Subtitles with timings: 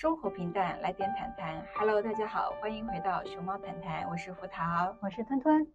[0.00, 1.62] 生活平淡，来点谈谈。
[1.74, 5.70] Hello，大家好，欢迎回到熊猫谈谈，我是胡桃，我是吞吞。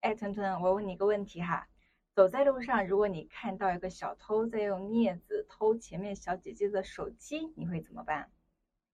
[0.00, 1.68] 哎，吞吞，我问你一个问题哈，
[2.14, 8.30] 走在路上，如果你看到一个小偷在用镊子偷前面小姐姐的手机，你会怎么办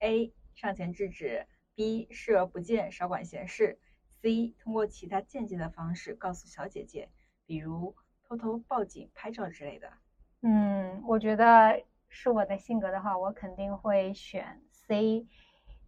[0.01, 0.33] ？A.
[0.57, 1.47] 上前制止
[1.77, 2.09] ；B.
[2.11, 3.79] 视而不见，少管闲事
[4.21, 4.57] ；C.
[4.59, 7.09] 通过其他间接的方式告诉小姐姐，
[7.47, 7.95] 比如
[8.25, 9.93] 偷偷报警、拍照之类的。
[10.41, 11.81] 嗯，我觉得
[12.17, 15.27] 是我的性格的话，我肯定会选 C。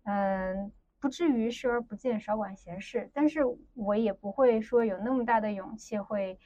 [0.02, 3.42] 嗯，不至于视而不见，少管闲事，但是
[3.74, 6.36] 我也不会说有那么大的勇气会，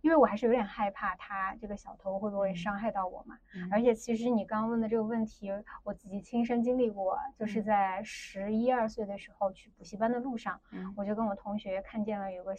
[0.00, 3.36] 因为我还是有点害怕他这个小偷会不会伤害到我嘛。
[3.70, 5.52] 而且其实你刚刚问的这个问题，
[5.84, 10.58] 我自己亲身经历过，就是在十一二岁的时候去补习班的路上，
[10.96, 12.54] 我就跟我同学看见了有个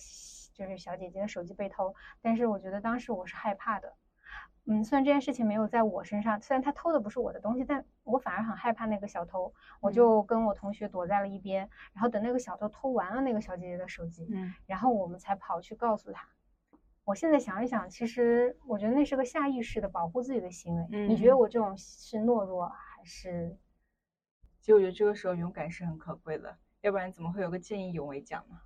[0.53, 3.95] 就是小姐姐的手机被偷，但是我觉得当时我是害怕的。
[4.69, 16.27] 嗯，虽然这件事情没有在我身上，虽然他偷的不是我的东西，但我反而很害怕那个小偷，我就跟我同学躲在了一边，然后等那个小偷偷完了那个小姐姐的手机，嗯，然后我们才跑去告诉他。
[17.05, 21.07] 我现在想一想，其实我觉得那是个下意识的保护自己的行为。
[21.07, 23.57] 你觉得我这种是懦弱还是？
[24.59, 28.57] 其实我觉得这个时候勇敢是很可贵的，要不然怎么会有个见义勇为奖呢？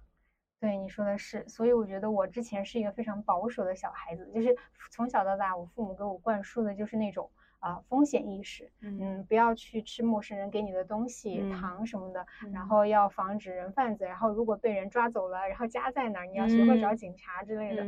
[0.61, 4.55] 对你说的是，所以我觉得我之前是一个非常保守的小孩子，就是
[4.91, 12.23] 从小到大，我父母给我灌输的就是那种啊风险意识，嗯，不要去吃陌生人给你的东西，糖什么的，
[12.53, 12.63] 然。
[12.67, 17.75] 后要防止人贩子，然后如果被人抓走了，然后家在哪儿，你要学会找警察之类。
[17.75, 17.83] 的。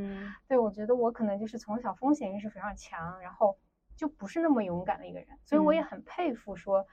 [0.47, 3.55] 对，我觉得我可能就是从小风险意识非常强，然后
[3.95, 6.87] 就不是那么勇敢的一个人，所以我也很佩服说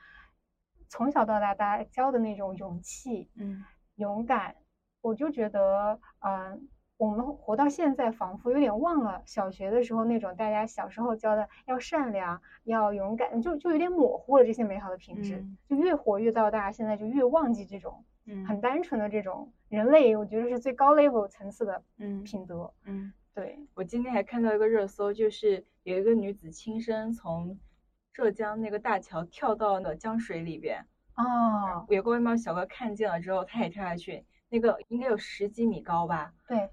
[0.90, 3.64] 从小到大大家教的那种勇气，嗯，
[3.94, 4.54] 勇敢。
[5.00, 15.44] 我就觉得，嗯，我们活到现在，仿佛有点忘了小学的时候那种大家小时候教的要善良、要勇敢，就就有点模糊了这些美好的品质。
[15.68, 18.04] 就越活越到大，现在就越忘记这种
[18.46, 21.82] 很单纯的这种人类，我觉得是最高 level 层次的
[22.24, 22.72] 品德。
[22.84, 23.58] 嗯，对。
[23.74, 27.58] 我今天还看到一个热搜，就是有一个女子轻生从
[28.12, 30.84] 浙江那个大桥跳到了江水里边。
[31.16, 31.86] 哦。
[31.88, 34.26] 有个外卖小哥看见了之后，他也跳下去。
[34.50, 36.32] 那个应该有十几米高吧？
[36.46, 36.68] 对，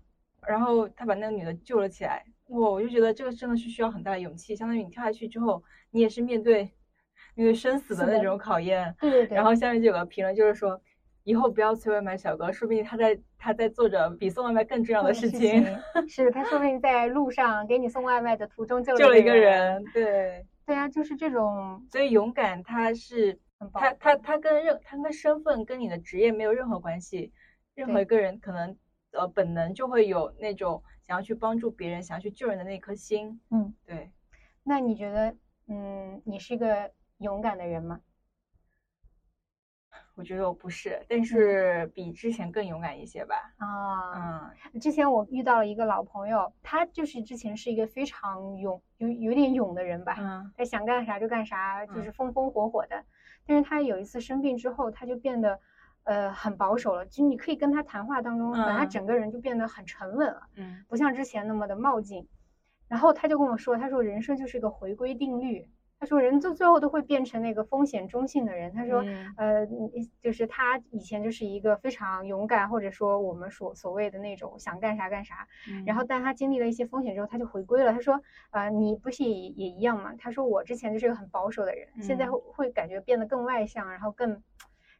[0.47, 2.25] 然后他把那个女的救了起来。
[2.47, 6.63] 哇，我就觉得这个真的是需要很大的勇气，相当于你跳下去之后，你也是面对
[7.35, 8.95] 面对生死的那种考验。
[8.99, 9.35] 对对对。
[9.35, 10.81] 然后下面就有个评论，就是说
[11.23, 15.65] 以后不要催外卖小哥，说不定他在他在做着比送外卖更重要的事情。
[16.07, 19.83] 是他说不定在路上给你送外卖的途中 救救了一个人。
[19.93, 20.45] 对。
[20.65, 21.85] 对啊，就是这种。
[21.91, 23.37] 所以勇敢，他是
[23.73, 27.31] 他他他跟任他跟身份跟你的职业没有任何关系。
[27.77, 28.75] 任何一个人可能，
[29.11, 33.39] 呃，本能就会有那种想要去帮助别人、想要去救人的那颗心。
[33.51, 34.11] 嗯，对。
[34.63, 35.35] 那你觉得，
[35.67, 38.01] 嗯，你是一个勇敢的人吗？
[40.15, 43.35] 我觉得我不是，但是比之前更勇敢一些吧。
[43.57, 50.15] 啊，嗯，之前我遇到了一个老朋友，他就是之前是一个非常勇、有有点勇的人吧。
[50.17, 50.51] 嗯。
[50.57, 53.05] 他想干啥就干啥，就是风风火火的。
[53.45, 55.59] 但是他有一次生病之后，他就变得。
[56.07, 62.25] 呃，很保守了，就你可以跟他谈话当中，把他整个人就变得很沉稳了，嗯，不像之前那么的冒进。
[62.87, 65.69] 然后他就跟我说，他说人生就是一个回归定律，
[65.99, 68.73] 他说人最最后都会变成那个风险中性的人。
[68.73, 69.03] 他说，
[69.35, 69.67] 呃，
[70.21, 75.45] 就是他以前就是一个非常勇敢，或者说我们所所谓的那种想干啥干啥。
[75.85, 77.91] 然后，但他经历了一些风险之后，他就回归了。
[77.91, 80.13] 他说，呃，你不是也也一样吗？
[80.17, 84.41] 他说我之前就是一个很保守的人，现在会会感觉变得更外向，然后更。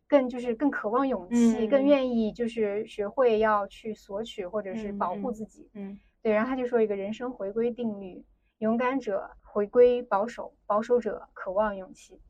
[0.07, 5.69] 更就是更渴望勇气，更愿意就是学会要去索取或者是保护自己。
[5.73, 6.31] 嗯，对。
[6.31, 8.25] 然后他就说一个人生回归定律：
[8.59, 12.21] 勇敢者回归保守，保守者渴望勇气。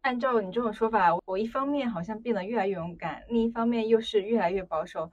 [0.00, 5.10] 按照你这种说法，我一方面好像变得越来越勇敢，另一方面又是越来越保守。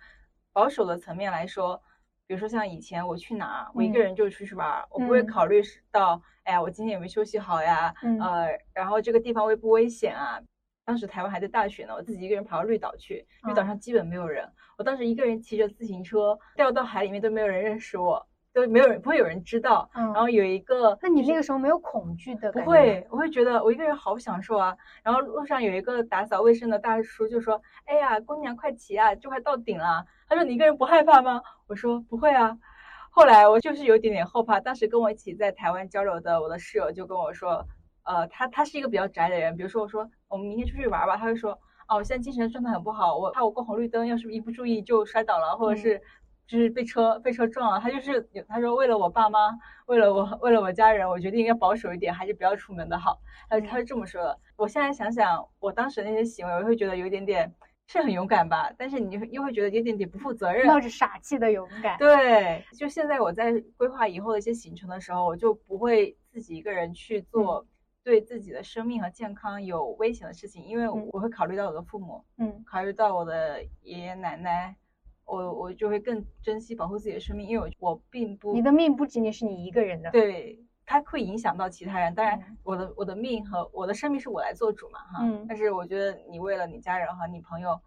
[0.53, 1.81] 保守的层面来说，
[2.27, 5.61] 比如说像以前我去哪，我一个人就出去玩，我不会考虑
[5.91, 7.93] 到，哎呀，我今天有没有休息好呀？
[8.19, 10.39] 呃，然后这个地方危不危险啊？
[10.85, 14.47] 当时台湾还在大学呢，我自己一个人跑到绿岛去，绿岛上基本没有人。
[14.77, 18.23] 我当时一个人骑着自行车掉到海里面，都没有人认识我，
[18.53, 19.89] 都没有人不会有人知道。
[19.95, 22.51] 然后有一个，那你那个时候没有恐惧的？
[22.51, 24.77] 不会，我会觉得我一个人好享受啊。
[25.03, 32.55] 然后路上有一个打扫卫生的大叔就说：“哎呀，姑娘快骑啊，就快到顶了。”他说：“你一个人不害怕吗？”我说：“不会啊。”
[33.09, 34.59] 后来我就是有点点后怕。
[34.59, 37.65] 当时跟我一起在台湾交流的我的室友就跟我说。
[38.07, 41.51] 呃，他他是一个比较宅的人，比如说我说我们明天出去玩吧，他会说
[41.87, 46.01] 哦，我现在精神状态很不好，我怕我过红绿灯，要是一不注意就摔倒了，或者是
[46.47, 53.19] 就是被车被车撞了，他就是他说为了我爸妈，为了我为了我家人，我决定要保守一点，还是不要出门的好。
[53.49, 54.39] 他他是这么说的。
[54.55, 57.53] 我现在想想，我当时那些行为，我会觉得有一点点
[57.87, 61.97] 是很勇敢吧，但是你又会觉得有点点不负责任，冒着傻气的勇敢。
[61.99, 67.65] 对，就现在我在规划以后的一些行程的时候，我就不会自己一个人去做
[68.05, 74.77] 对自己的生命和健康有危险的事情，因为我会考虑到我的父母，嗯，考虑到我的爷爷奶奶。
[75.27, 82.13] 我我就会更珍惜保护自己的生命，因为我我并不，你的命不仅仅是你一个人的，对，它会影响到其他人。
[82.13, 85.23] 当然，我的我的命和我的生命是我来做主嘛，哈。
[85.23, 85.43] 嗯。
[85.49, 87.81] 但是我觉得你为了你家人和你朋友，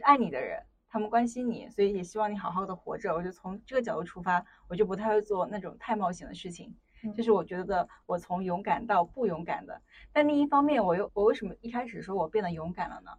[0.00, 3.14] 爱你的人，他们关心你，所以也希望你好好的活着。
[3.14, 6.74] 我就从这个角度出发，我就不太会做那种太冒险的事情。
[7.16, 9.80] 就是我觉得我从勇敢到不勇敢的。
[10.12, 13.10] 但另一方面，我又我为什么一开始说我变得勇敢了呢？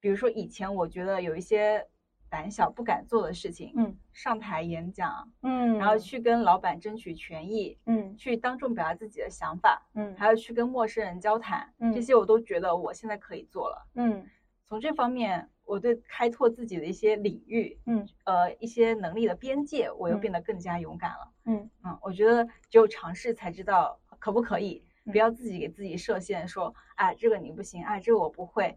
[0.00, 1.86] 比如说以前我觉得有一些。
[2.28, 14.26] 胆小不敢做的事情，嗯，上台演讲，嗯，然后去跟老板争取权益，嗯，去当众表达自己的想法，嗯，还要去跟陌生人交谈，嗯，这些我都觉得我现在可以做了，嗯，
[14.64, 28.76] 从这方面，我对开拓自己的一些领域，嗯，呃，一些能力的边界，我又变得更加勇敢了，嗯嗯，我觉得只有尝试才知道可不可以，不要自己给自己设限，说，哎，这个你不行，哎，这个我不会。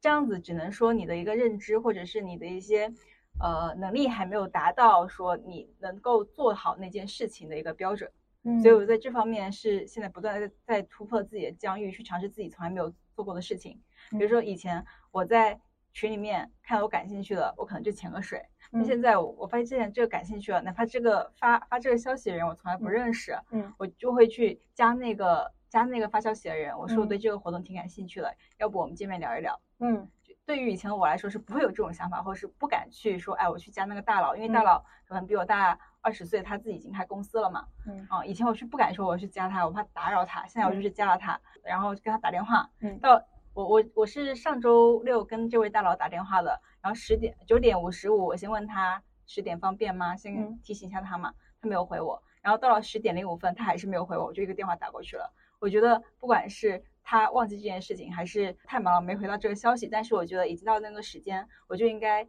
[0.00, 2.90] 这样子只能说你的一个认知，或者是你的一些
[3.38, 8.10] 呃能力还没有达到说你能够做好那件事情的一个标准。
[8.44, 13.78] 嗯，所以我在这方面是现在不断的在突破自己的疆域，去尝试自己从来没有做过的事情。
[14.10, 15.60] 比如说以前我在
[15.92, 18.42] 群里面看到我感兴趣的，我可能就潜个水。
[18.74, 25.52] 那现在我发现这个感兴趣了，哪怕这个发发这个消息的人我从来不认识，嗯，我就会去加那个。
[25.74, 29.60] 加那个发消息的人，我说我对这个活动挺感兴趣的，要不我们见面聊一聊？
[29.80, 30.08] 嗯，
[30.46, 37.66] 对于以前的我来说是不会有这种想法，或者是不敢去说，哎，我去加那个大佬，因为大佬可能比我大二十岁，他自己已经开公司了嘛。
[37.88, 40.46] 嗯，啊，以前我是不敢说我去加他，我怕打扰他。
[40.46, 42.70] 现在我就是加了他，然后跟他打电话。
[42.78, 43.20] 嗯，到
[43.54, 50.16] 我我我是上周六跟这位大佬打电话的，然后十点九点五十五，我先问他十点方便吗？
[50.16, 52.20] 先提醒一下他嘛，他没有回我。
[52.42, 55.32] 然后到了十点零五分，他还是没有回我，我就一个电话打过去了。
[55.60, 62.28] 我觉得不管是他忘记这件事情，还是太忙了没回到这个消息，但是我觉得已经到那个时间，我就应该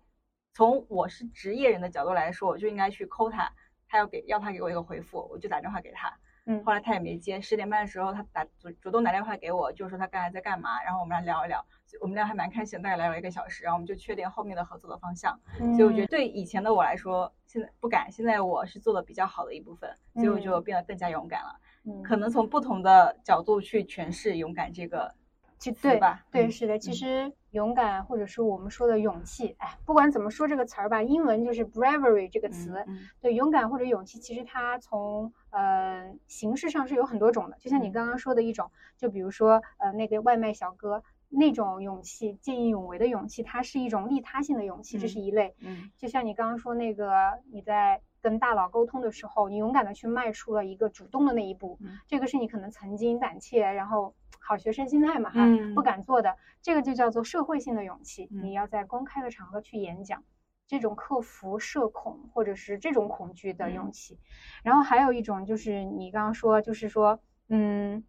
[0.53, 3.51] 从我是职业人的角度来说，我就应该去扣他，
[3.87, 6.15] 他要给要他给我一个回复，我就打电话给他。
[6.47, 11.65] 嗯，后来他也没接，十点半的时候他打主主动打电话给我，就说他刚才在干嘛，然后我们俩聊一聊，
[11.99, 15.39] 我们俩还蛮开心，大概聊了一个小时，然后我们就确定后面的合作的方向。
[15.57, 21.59] 所以我觉得对以前的我来说，现在不敢，现在我是做的比较好的一部分，所以我就变得更加勇敢了。
[22.03, 25.13] 可能从不同的角度去诠释“勇敢”这个
[25.57, 26.25] 词吧。
[26.31, 26.77] 对，是的。
[26.77, 32.85] 其实勇敢，或者说我们说的勇气，哎，不管怎么说这个词儿吧，英文就是 bravery 这个词。
[33.21, 37.57] 对，勇敢或者勇气，其实它从呃形式上是有很多种的。
[37.59, 45.55] 就像你刚刚说的一种，就比如说呃那个外卖小哥那种勇气，见义勇为的勇气，它是一种利他性的勇气，这是一类。
[45.59, 48.01] 嗯，就像你刚刚说那个你在。
[48.21, 54.15] 跟大佬沟通的时候，你勇敢的去迈出了一个主动的那一步，这个是你可能曾经胆怯，然后
[54.47, 55.39] 好学生心态嘛，哈，
[55.73, 58.29] 不敢做的，这个就叫做社会性的勇气。
[58.29, 60.23] 你要在公开的场合去演讲，
[60.67, 64.19] 这种克服社恐或者是这种恐惧的勇气。
[64.63, 67.19] 然后还有一种就是你刚刚说，就是说，
[67.49, 68.03] 嗯，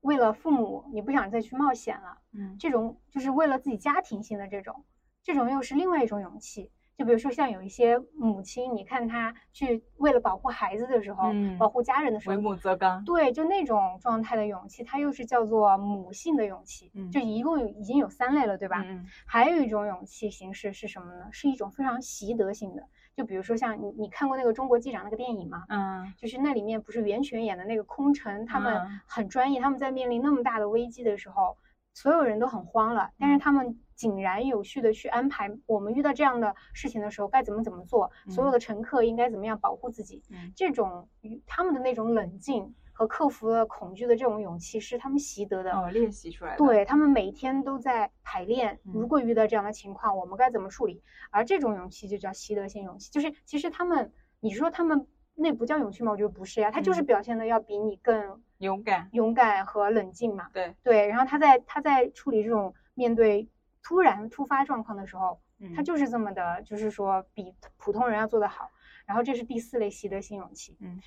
[0.00, 4.86] 为了父母，你不想再去冒险了，嗯，这种就是为了自己家庭性的这种，
[5.22, 6.70] 这种又是另外一种勇气。
[6.96, 13.04] 就比如说，像有一些母亲，你看她去为了保护孩子的时候，保护家人的时候，为母则刚。
[13.04, 16.92] 对，就那种状态的勇气，它又是叫做母性的勇气。
[17.12, 18.82] 就一共有已经有三类了，对吧？
[18.86, 19.04] 嗯。
[19.26, 21.26] 还有一种勇气形式是什么呢？
[21.32, 22.82] 是一种非常习得性的。
[23.16, 25.64] 就比如说像你，你看过那个《中国机长》那个电影吗？
[25.68, 26.12] 嗯。
[26.16, 31.56] 就是那里面不是袁泉演的那个空乘，他们很专业，他们在面临那么大的危机的时候。
[31.96, 40.22] 所有人都很慌了，但是他们井然有序的去安排，我们遇到这样的事情的时候该怎么怎么做，所有的乘客应该怎么样保护自己。
[40.54, 41.08] 这种
[41.46, 46.58] 他们的那种冷静和克服了恐惧的这种勇气，是他们习得的，哦，练习出来的。
[46.58, 51.02] 对他们每天都在排练，如果遇到这样的情况，我们该怎么处理？
[51.30, 56.12] 而这种勇气就叫习得性勇气，就是其实他们，你说他们那不叫勇气吗？
[56.12, 58.42] 我觉得不是呀，他就是表现的要比你更。
[58.58, 61.06] 勇敢、勇敢和冷静嘛，对对。
[61.08, 63.46] 然后他在他在处理这种面对
[63.84, 65.38] 突然突发状况的时候，
[65.76, 68.68] 他就是这么的，就是说比普通人要做得好。
[69.06, 70.76] 然后这是第四类习得性勇气。
[70.80, 70.98] 嗯，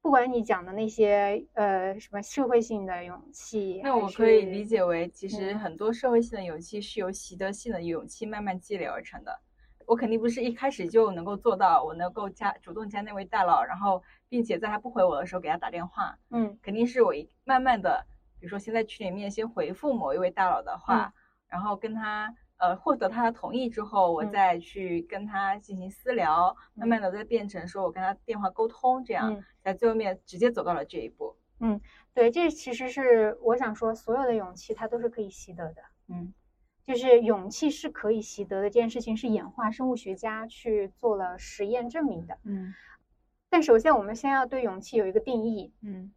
[0.00, 9.40] 不管你讲的那些呃什么社会性的勇气，那我可以理解为，其实很多社会性的勇气是由习得性的勇气慢慢积累而成的。
[9.86, 16.16] 我肯定不是一开始就能够做到，我能够加主动加那位大佬，然后并且在他不回我的时候给他打电话。
[16.30, 18.06] 嗯，肯定是我一慢慢的，
[18.38, 21.12] 比如说先在群里面先回复某一位大佬的话，
[21.50, 31.36] 然后跟他呃获得他的同意之后，我再去跟他进行私聊，慢慢的再变成说我跟他电话沟通，这样在最后面直接走到了这一步。
[31.58, 31.78] 嗯，
[32.14, 35.82] 对，这其实是我想说，所有的勇气它都是可以习得的。
[36.08, 36.32] 嗯。
[36.82, 42.36] 就是勇气是可以习得的，这件事情是演化生物学家去做了实验证明的。
[42.42, 42.74] 嗯，
[43.48, 45.72] 但首先我们先要对勇气有一个定义。
[45.82, 46.10] 嗯，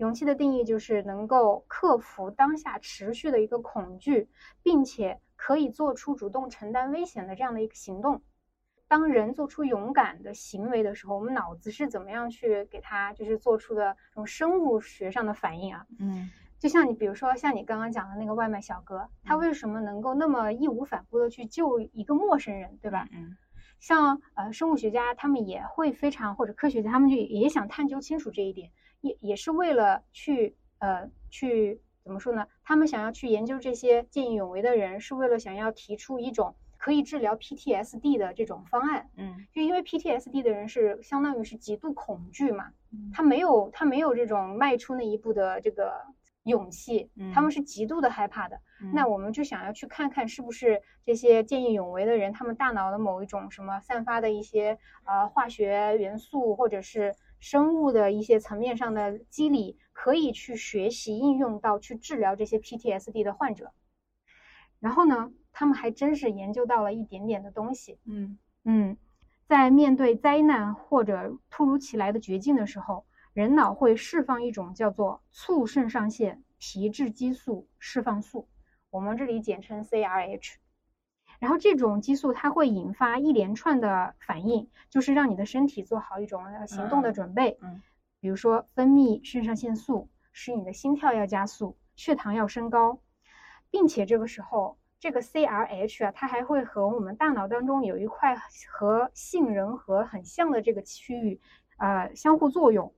[0.00, 4.30] 勇气的定义就是能够克服当下持续的一个恐惧，
[4.62, 8.22] 并且可以做出主动承担危险的这样的一个行动。
[8.88, 15.86] 当人做出勇敢的行为的时候，我们脑子是怎么样去给他就是做出的这种生物学上的反应啊？
[15.98, 16.30] 嗯。
[16.58, 23.06] 就像你，比如说像你刚刚讲的那个外卖小哥，他为什么能够那么义无反顾的去救一个陌生人，对吧？
[23.12, 23.36] 嗯，
[23.80, 32.46] 像呃生物学家他们也会非常，或者科学家他们就也想探究清楚这一点，也也是为了去呃去怎么说呢？
[32.64, 39.10] 他们想要去研究这些见义勇为的人，是为了想要提出一种可以治疗 PTSD 的这种方案。
[39.16, 42.72] 嗯，就因为 PTSD 的人是相当于是极度恐惧嘛，
[43.12, 45.92] 他没有他没有这种迈出那一步的这个。
[46.44, 48.58] 勇气，他们是极度的害怕的。
[48.94, 63.72] 那我们就想要去看看，是不是这些见义勇为的人，他们大脑的某一种什么散发的一些呃化学元素，或者是生物的一些层面上的机理，可以去学习应用到去治疗这些 PTSD 的患者。
[64.78, 67.98] 然后呢，他们还真是研究到了一点点的东西。
[68.04, 68.96] 嗯嗯，
[69.46, 73.04] 在面对灾难或者突如其来的绝境的时候。
[73.32, 78.48] 人脑会释放一种叫做促肾上腺皮质激素释放素，
[78.90, 80.54] 我们这里简称 CRH。
[81.40, 87.58] 然后这种激素它会引发一连串的反应，就是让你的身体做好一种行动的准备。
[87.62, 87.82] 嗯，
[88.20, 93.00] 比如说分泌肾上腺素，使你的心跳要加速，血糖要升高，
[93.70, 98.36] 并且这个时候这个 CRH 啊，它还会和我们大脑当中有一块
[98.70, 101.40] 和杏仁核很像的这个区域，
[101.78, 102.92] 呃，相互作用。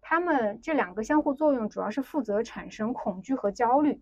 [0.00, 4.00] 它们这两个相互作用，主要是负责产生恐惧和焦虑。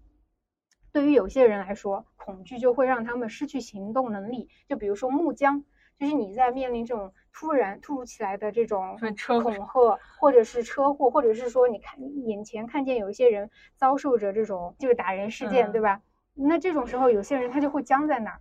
[0.93, 4.49] 对于有些人来说，恐惧就会让他们失去行动能力。
[4.69, 5.65] 就比如说木僵，
[5.99, 16.01] 就是你在面临这种突然、突如其来的这种恐吓，或者是车祸，或者是说你看眼前看见有一些人遭受着这种就是打人事件，对吧？
[16.35, 18.41] 那这种时候，有些人他就会僵在那儿，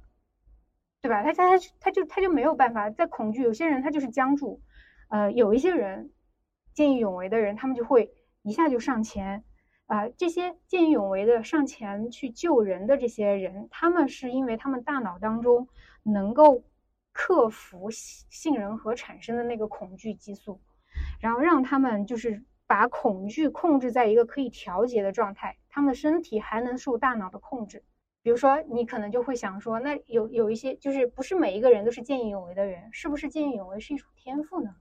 [1.01, 1.23] 对吧？
[1.23, 3.41] 他他他他就他就没有办法在恐惧。
[3.41, 4.61] 有些人他就是僵住，
[5.09, 6.11] 呃，有一些人。
[6.73, 8.11] 见义勇为的人，他们就会
[8.41, 9.45] 一下就上前，
[9.87, 15.67] 啊，这些见义勇为的上前去救人的这些人，他们是因为他们大脑当中
[16.01, 16.63] 能够
[17.11, 20.59] 克服杏仁核产生的那个恐惧激素，
[21.19, 27.83] 然后让他们就是把恐惧控制在一个可以调节的状态，他们的身体还能受大脑的控制。
[28.23, 34.75] 比如说，你可能就会想说，那有有一些就是不是每一个人都是见义勇为的人，是不是见义勇为是一种天赋呢？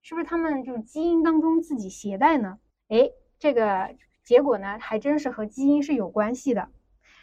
[0.00, 2.58] 是不是他们就是基因当中自己携带呢？
[2.88, 3.94] 哎，这个
[4.28, 6.68] 结果呢，还真是和基因是有关系的。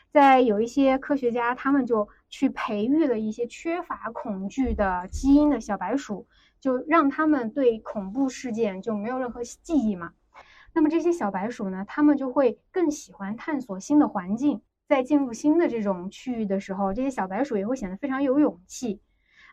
[0.10, 6.26] 在有一些科学家，他们就去培育了一些缺乏恐惧的基因的小白鼠，
[6.60, 10.14] 就让他们对恐怖事件就没有任何记忆嘛。
[10.74, 19.00] 那么这些小白鼠呢，他们就会更喜欢探索新的环境，在进入新的这种区域的时候，这些小白鼠也会显得非常有勇气。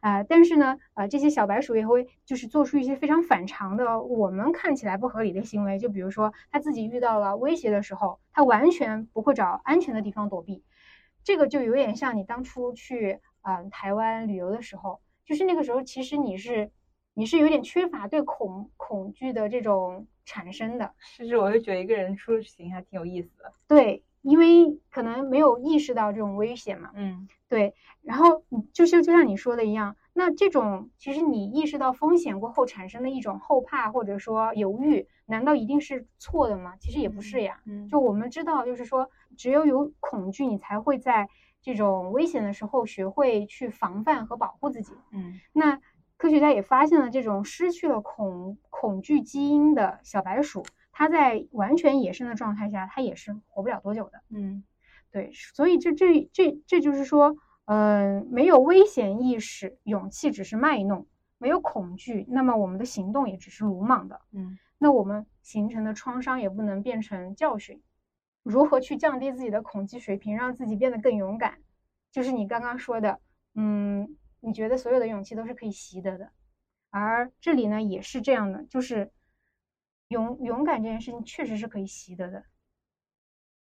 [0.03, 5.79] 啊，但是呢，呃，这些小白鼠也会就是做出一些非常反常的，我们看起来不合理的行为。
[5.79, 10.65] 就比如说，它自己遇到了威胁的时候，它完全不会找安全的地方躲避。
[11.23, 16.73] 这个就有点像你当初去啊台湾旅游的时候，就是那个时候其实你是
[17.15, 20.93] 你是有点缺乏对恐恐惧的这种产生的。
[21.17, 23.53] 其实我就觉得一个人出行还挺有意思的。
[23.69, 24.03] 对。
[24.23, 27.75] 因为可能没有意识到这种危险嘛，嗯，对。
[28.03, 36.75] 然后就是就像你说的一样，那这种其实你意识到风险过后产生的一种后怕或者说犹豫，难道一定是错的吗？
[36.81, 37.61] 其实也不是呀。
[37.67, 41.29] 嗯，就我们知道，就是说只有有恐惧，你才会在
[41.61, 44.93] 这种危险的时候学会去防范和保护自己。
[45.13, 45.79] 嗯，那
[46.17, 50.65] 科学家也发现了这种失去了恐恐惧基因的小白鼠。
[50.93, 54.23] 它在完全野生的状态下，它也是活不了多久的。
[54.29, 54.63] 嗯，
[55.11, 61.07] 对，所以这这这这就是说，嗯，没有危险意识，勇气只是卖弄；
[61.39, 64.21] 没有恐惧，那么我们的行动也只是鲁莽的。
[64.33, 67.83] 嗯，那我们形成的创伤也不能变成教训。
[68.43, 71.59] 如何去降低自己的恐惧水平，让自己变得更勇敢？
[72.11, 73.21] 就是你刚刚说的，
[73.55, 76.33] 嗯，你觉得所有的勇气都是可以习得的，
[76.91, 79.11] 而这里呢也是这样的，就是
[80.13, 82.45] 勇勇敢这件事情确实是可以习得的。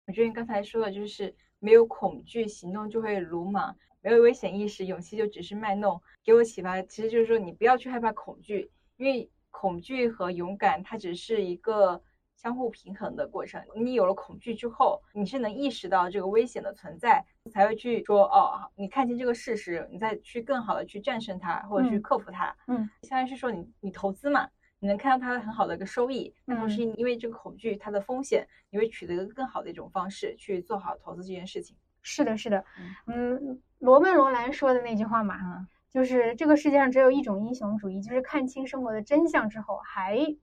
[0.08, 6.02] 我觉得你刚才说的就是没有恐惧，行动就会鲁莽；没有危险意识，勇气就只是卖弄。
[6.24, 12.04] 给我启发，其实就是说你不要去害怕恐惧，因为恐惧和勇敢它只是一个。
[12.36, 13.64] 相互平衡的过程。
[13.74, 22.54] 你有了恐惧之后，你是能意识到这个危险的存在，才会去说哦，你看清这个事实，你再去更好的去战胜它，或者去克服它。
[22.68, 24.50] 嗯，相当于是说你你投资嘛，
[24.84, 31.78] 你能看到它很好的一个收益，那同时因为这个恐惧它的风险，你会取得一个更好的一种方式去做好投资这件事情。
[32.02, 32.66] 是的，是的。
[33.08, 40.36] 嗯，罗曼罗兰说的那句话嘛，就是这个世界上只有一种英雄主义，就是看清生活的真相之后还。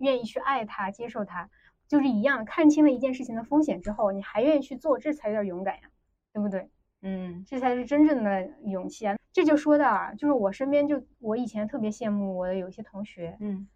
[0.00, 1.50] 愿意去爱他，接受他，
[1.88, 2.44] 就是一样。
[2.44, 5.90] 看清了一件事情的风险之后，你还愿意去做，这才叫勇敢呀，
[6.32, 6.70] 对不对？
[7.02, 9.16] 嗯，这才是真正的勇气啊！
[9.32, 13.66] 这就说到啊，就是我身边就我以前特别羡慕我的有些同学，嗯，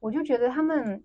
[0.00, 1.04] 我就觉得他们，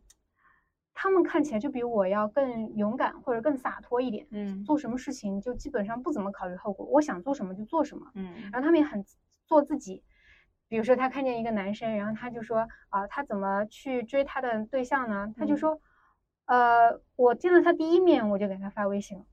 [0.93, 9.03] 他们看起来就比我要更勇敢或者更洒脱一点，嗯，做什么事情就基本上不怎么考虑后果，我想做什么就做什么，嗯，然后他们也很
[9.45, 10.03] 做自己。
[10.69, 15.31] 比如说，他看见一个男生，然后他就说啊，他怎么去追他的对象呢？
[15.37, 15.79] 他就说，
[16.45, 19.25] 呃，我见了他第一面，我就给他发微信了。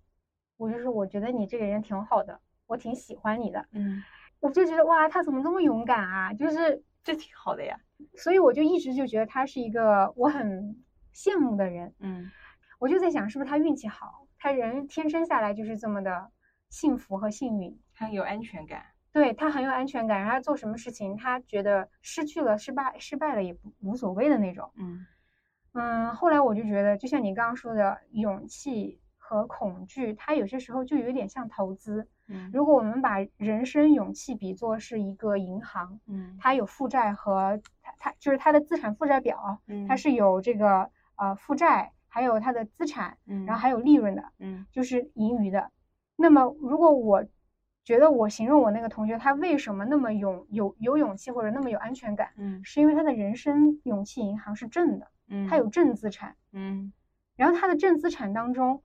[0.58, 3.64] 我就说，我觉得你这个人挺好的，我挺喜欢你的。
[3.72, 4.02] 嗯，
[4.40, 6.34] 我就觉得哇，他怎么这么勇敢啊？
[6.34, 7.80] 就是这挺好的呀。
[8.16, 10.76] 所以我就一直就觉得他是一个我很
[11.14, 11.94] 羡慕的人。
[12.00, 12.30] 嗯，
[12.78, 14.26] 我就在想，是不是他运气好？
[14.38, 16.30] 他人天生下来就是这么的
[16.68, 18.84] 幸福和幸运，很有安全感。
[19.12, 24.70] 对他很有安全感，然后做什么事情，他觉得失去了、失败、失败了也不无所谓的那种。
[24.76, 25.04] 嗯
[25.72, 32.08] 嗯，后来我就觉得，就像你刚刚说的，勇气和恐惧，它有些时候就有点像投资。
[32.30, 45.70] 嗯，如果我们把人生勇气比作是一个银行，嗯，它有负债和它它就是它的资产负债表，嗯，它是有这个呃负债，还有它的资产，嗯，然后还有利润的，嗯，就是盈余的。
[46.16, 47.24] 那么如果我
[47.82, 52.30] 觉得我形容我那个同学，他为什么那么勇有有勇气或者那么有安全感？
[52.36, 56.92] 嗯，是因为他的人生勇气银行是正的，嗯，他有正资产，嗯，
[57.34, 58.82] 然后他的正资产当中，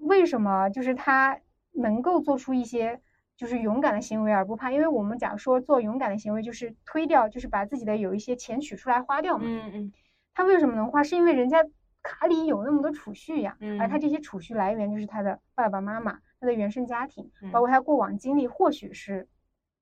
[0.00, 1.38] 为什么就是他
[1.72, 3.00] 能够做出一些
[3.36, 4.70] 就是勇敢的行为而不怕？
[4.70, 9.92] 因为我们假如说做勇敢的行为就是推掉，就是把自己的有一些钱取出来花掉嘛，嗯嗯，
[10.34, 11.02] 他为什么能花？
[11.02, 11.64] 是因为人家
[12.02, 16.18] 卡里有那么多储蓄呀，嗯，而他这些储蓄来源就是他的爸爸妈妈。
[16.40, 19.28] 他的原生家庭，包括他过往经历，或许是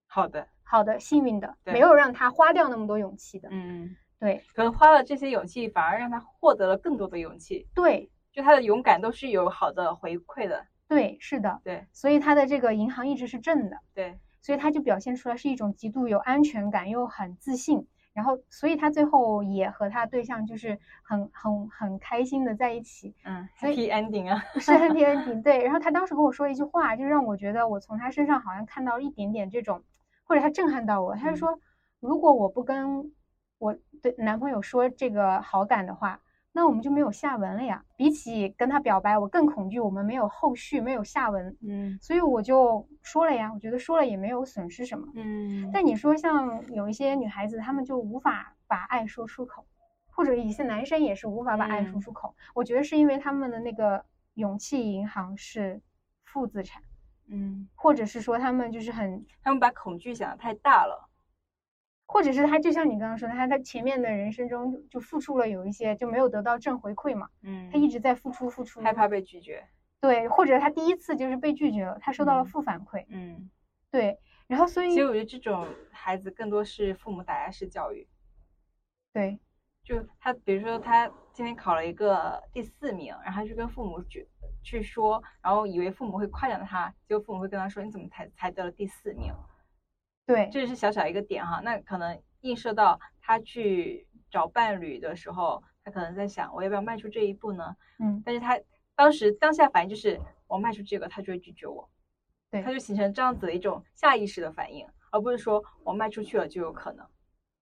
[0.07, 3.49] 好的、好的、幸运的，没有让他花掉那么多勇气的。
[3.51, 7.67] 嗯，对，可能花了这些勇气，反而让他获得了更多的勇气。
[7.75, 10.67] 对，就他的勇敢都是有好的回馈的。
[10.91, 13.79] 对，是的，对，所以他的这个银行一直是正的。
[13.95, 17.87] 对，所以他就表现出来是一种极度有安全感又很自信。
[18.13, 25.41] 然后，所以他最后也和他对象就是很很很开心的在一起，嗯，happy ending 啊，是 happy ending。
[25.45, 29.85] 对，然后他当时跟我说一句话，就让我觉得我从他身上好像看到一点点这种，
[30.25, 31.15] 或者他震撼到我。
[31.15, 31.61] 他就说，
[32.01, 33.13] 如果我不跟
[33.59, 36.21] 我对男朋友说这个好感的话。
[36.53, 37.85] 那我们就没有下文了呀。
[37.97, 41.57] 比起跟他表白，我更恐惧我们没有后续，没有下文。
[41.63, 43.53] 嗯，所以我就说了呀。
[43.53, 45.07] 我觉得说了也没有损失什么。
[45.15, 45.71] 嗯。
[45.73, 49.65] 但你说像有一些女孩子，她们就无法把爱说出口，
[50.11, 52.35] 或者一些男生也是无法把爱说出口。
[52.55, 55.81] 我觉得是因为他们的那个勇气银行是
[56.25, 56.83] 负资产。
[57.33, 61.10] 嗯，或者是说他们就是很，他们把恐惧想的太大了。
[62.13, 69.65] 或者是他就像你刚刚说的，他在前面的人生中就就付出了有一些就没有得到正回馈嘛，嗯，他一直在付出付出，害怕被拒绝，
[70.01, 73.49] 对，或者他第一次就是被拒绝了，他收到了负反馈，嗯，
[73.93, 74.19] 对，
[74.49, 78.09] 然后所以其实我觉得这种孩子更多是父母打压式教育，
[79.13, 79.39] 对，
[79.85, 84.27] 就他比如说他今天考了一个第四名，然后就跟父母去
[84.65, 89.33] 去说，然后以为父母会夸奖他，结果父母会跟他说你怎么才才得了第四名。
[90.31, 97.77] 对，这是小小一个点哈，那可能映射到他去找伴侣的时候，他可能在想，我要不要迈出这一步呢？
[97.99, 98.57] 嗯，但是他
[98.95, 101.91] 当时当下反应就是，我迈出这个，他就会拒绝我，
[102.49, 107.05] 对，他就形成这样子的一种下意识的反应，而不是说我迈出去了就有可能。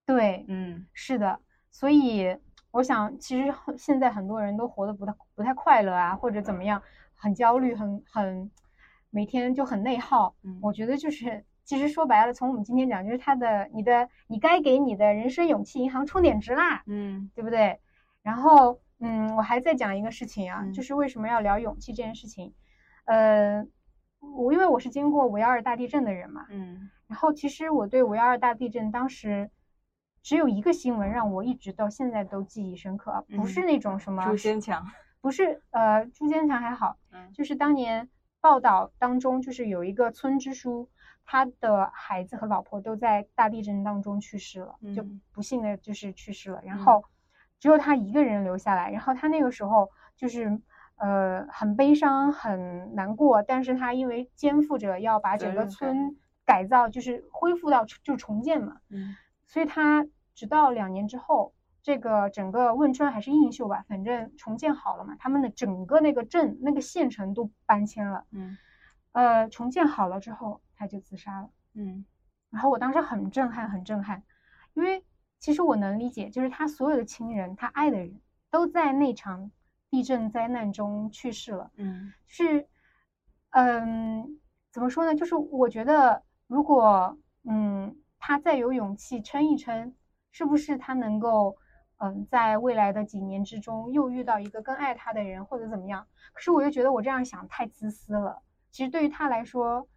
[0.05, 2.37] 对，嗯，是的，所以
[2.71, 6.83] 我想，其实现在很多人都活得不太不太快乐啊，或者怎么样，
[7.15, 8.51] 很焦虑，很很
[9.09, 10.35] 每天就很内耗。
[10.43, 11.43] 嗯，我觉得就是。
[11.69, 17.79] 其实说白了，从我们今天讲，就是他的、你的、你该给你的人生勇气银行充点值啦，嗯，对不对？
[18.23, 22.55] 然后，嗯，我还在讲一个事情啊，嗯、就是为什么要聊勇气这件事情。
[23.05, 23.67] 呃，
[24.21, 29.51] 我因为我是经过五幺二大地震的人嘛，嗯，然后其实我对五幺二大地震当时
[30.23, 34.87] 只有一个新闻让我一直到现在都记忆深刻，不是那种什么朱坚强，
[35.21, 37.31] 不是呃朱坚强还好，嗯。
[37.35, 38.09] 就是当年
[38.41, 40.89] 报道当中就是有一个村支书，
[41.25, 47.05] 他的孩子和老婆都在大地震当中去世了，就不幸的就是去世了，然后
[47.59, 50.61] 只有他一个人留下来，然后他那个时候就是
[50.97, 56.17] 呃很悲伤很难过，但是他因为肩负着要把整个村。
[56.49, 61.53] 改造就是恢复到就重建嘛，嗯，所以他直到两年之后，
[61.89, 68.59] 这个整个汶川还是映秀吧，反正重建好了嘛，他们的整个那个镇那个县城都搬迁了，嗯，
[69.13, 72.05] 呃，重建好了之后他就自杀了，嗯，
[72.51, 74.23] 然后我当时很震撼，很震撼，
[74.75, 75.03] 因为
[75.39, 78.21] 其实我能理解，就是他所有的亲人，他爱的人
[78.51, 79.51] 都在那场
[79.89, 82.69] 地震灾难中去世了，嗯，是，
[83.53, 84.39] 嗯，
[84.71, 85.15] 怎么说呢？
[85.15, 86.23] 就是我觉得。
[86.49, 89.95] 如果嗯，他再有勇气撑一撑，
[90.31, 91.59] 是不是他能够
[91.99, 96.07] 嗯，在未来的几年之中又遇到一个更爱他的人，或者怎么样？
[96.33, 98.43] 可是我又觉得我这样想太自私了。
[98.71, 99.89] 其实对于他来说，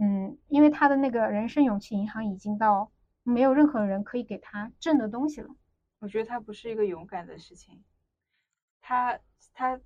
[0.00, 2.90] 嗯，因为他的那个人生勇气银行已经到
[3.22, 5.48] 没有任何人可以给他挣的东西了。
[6.00, 7.82] 我觉得他不是一个勇敢的事情。
[8.80, 9.18] 他
[9.52, 9.76] 他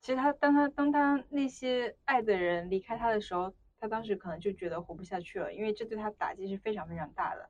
[0.00, 3.52] 其实他当他当他那些爱的人离开他的时候。
[3.82, 7.48] 他当时可能就觉得活不下去了，因为这对他打击是非常非常大的。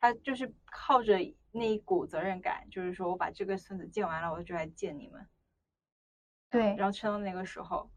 [0.00, 1.18] 他就是靠着
[1.50, 5.26] 那一股责任感，就是说我把这个村子建完了，我就来见你们。
[6.50, 7.90] 对，然后撑到那个时候，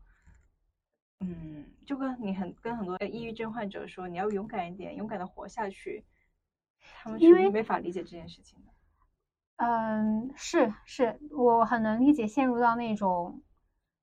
[1.19, 6.05] 嗯，就跟你很跟很多抑郁症患者说，你要勇敢一点，勇敢的活下去。
[6.79, 8.71] 他们是没法理解这件事情的。
[9.57, 13.43] 嗯，是是，我很能理解陷入到那种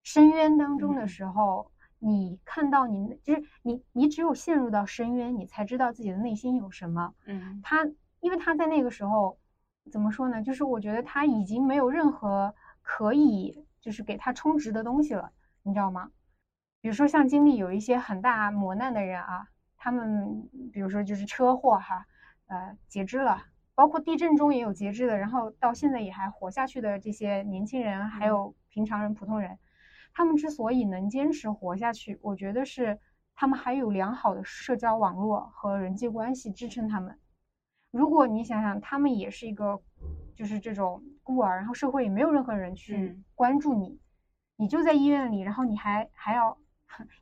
[0.03, 1.73] 深渊当中的时候。
[1.99, 7.15] 你看到你就是你，你只有陷入到深渊，你才知道自己的内心有什么。
[7.27, 7.87] 嗯，他
[8.21, 9.39] 因为他在那个时候
[9.91, 10.43] 怎么说呢？
[10.43, 15.33] 就是我觉得他已经没有任何可以就是给他充值的东西了，
[15.63, 16.11] 你知道吗？
[16.81, 22.07] 比如说像经历有一些很大磨难的人啊，他们比如说就是车祸哈，
[22.47, 23.43] 呃截肢了，
[23.75, 29.59] 包括地震中也有截肢的，然后到现在也还活下去的这些年轻人，还有平常人、普通人。
[30.12, 32.99] 他们之所以能坚持活下去，我觉得是
[33.35, 37.18] 他们还有良好的社交网络和人际关系支撑他们。
[37.90, 39.81] 如果你想想，他们也是一个
[40.35, 43.99] 就是这种孤儿，然后社会也没有任何人去关注你，
[44.57, 46.59] 你就在医院里，然后你还还要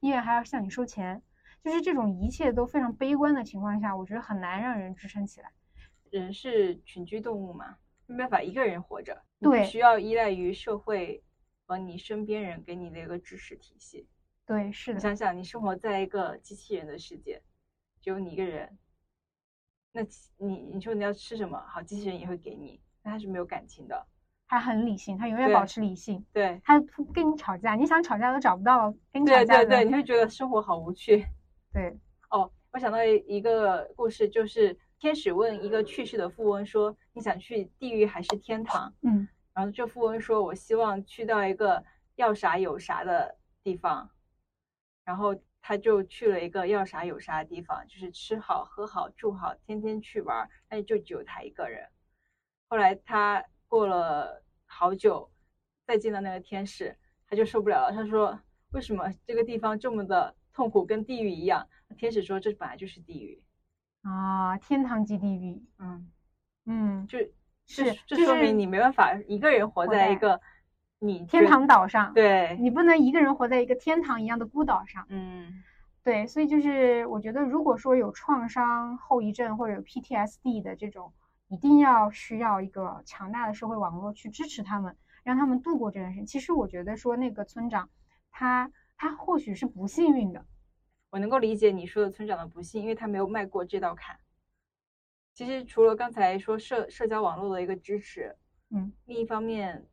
[0.00, 1.22] 医院还要向你收钱，
[1.62, 5.52] 就是这种一切都非常悲观的情况下，我觉得很难让人支撑起来。
[6.10, 11.22] 人是群居动物嘛，没办法一个人活着，对，需要依赖于社会。
[11.66, 14.06] 和你身边人给你的一个支持体系，
[14.46, 14.94] 对，是的。
[14.94, 17.42] 你想想，你生活在一个机器人的世界，
[18.00, 18.78] 只有你一个人，
[19.92, 20.00] 那
[20.38, 24.06] 你你说你要吃什么，好，机器人也会给你，但它是没有感情的，
[24.46, 26.24] 它很理性，它永远保持理性。
[26.32, 26.80] 对，它
[27.12, 29.66] 跟你吵架，你想吵架都找不到跟你吵架的。
[29.66, 31.26] 对对对，你会觉得生活好无趣。
[31.74, 31.98] 对，
[32.30, 39.26] 哦，我想到一个故事，就是天使问一个去世的富翁说：“你想去地狱还是天堂？”嗯。
[39.56, 41.82] 然后这富翁说：“我希望去到一个
[42.16, 44.10] 要啥有啥的地方。”
[45.02, 50.46] 然后他就去了一个要啥有啥的地方，就是吃好喝好住好，天天去玩。
[50.68, 51.88] 但是就只有他一个人。
[52.68, 55.30] 后来他过了好久，
[55.86, 56.94] 再见到那个天使，
[57.26, 57.92] 他就受不了了。
[57.94, 58.38] 他说
[58.72, 61.66] ：“为什么这个地方这么的痛苦，跟地狱一样？”
[61.96, 63.42] 天使说：“这本来就是地狱
[64.02, 66.12] 啊，天堂即地狱。”嗯
[66.66, 67.18] 嗯，就。
[67.66, 70.40] 是，这说明你没办法一个人活在一个
[71.00, 75.04] 你天堂岛上，对你不能一个人活在一个天堂一样的孤岛上。
[75.08, 75.62] 嗯，
[76.02, 81.12] 对，所以就是我觉得，如果说有创伤后遗症或者有 PTSD 的这种，
[81.48, 86.24] 一定要需要一个强大的社会网络去支持他们，让他们度过这件事。
[86.24, 87.88] 其实我觉得说那个村长，
[88.30, 90.44] 他他或许是不幸运的，
[91.10, 94.16] 我能够理解你说的村长的不幸，因为他没有迈过这道坎。
[95.36, 98.34] 其实除了刚才说社社交网络的一个支持，
[98.70, 99.86] 嗯，另一方面，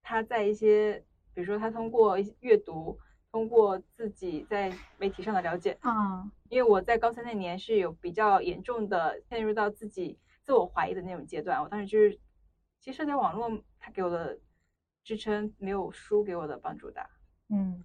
[0.00, 2.96] 他在一些，比如说他通过阅读，
[3.32, 12.20] 通过自己在媒体上的了解，啊，因为我在高三那年是有比较严重的陷入到自己自我怀疑的那种阶段，我当时就是，
[12.78, 14.38] 其实社交网络它给我的
[15.02, 17.10] 支撑没有书给我的帮助大，
[17.48, 17.84] 嗯，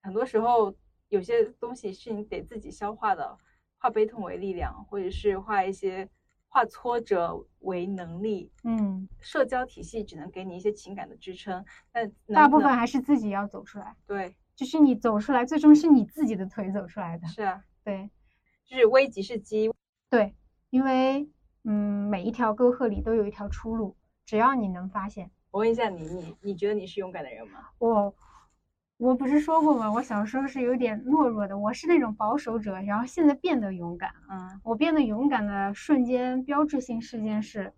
[0.00, 0.74] 很多时候
[1.10, 3.38] 有些东西是你得自己消化的。
[3.76, 6.08] 化悲痛为力量，或者是化一些
[6.54, 8.52] 化挫折为能力。
[8.62, 13.96] 嗯，社交体系只能给你一些情感的支撑，但大部分还是自己要走出来。
[14.06, 17.26] 对，就是你走出来，最终是你自己的腿走出来的。
[17.26, 18.08] 是啊，对，
[18.64, 19.68] 就是危即是机，
[20.08, 20.32] 对，
[20.70, 21.28] 因为
[21.64, 25.32] 嗯，每一条沟壑里都有一条出路，只要你能发现。
[25.50, 27.70] 我问一下你，你你觉得你是勇敢的人吗？
[27.78, 28.14] 我。
[28.96, 29.90] 我不是说过吗？
[29.92, 34.12] 我小时候是有点懦弱的，我是那种保守者，然后现在变得勇敢。
[34.30, 37.72] 嗯，我变得勇敢的瞬间，标志性事件是